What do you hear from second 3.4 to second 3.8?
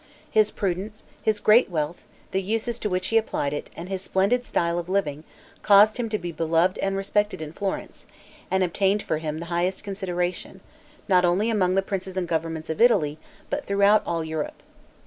it,